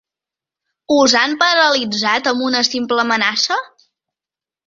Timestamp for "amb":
2.33-2.43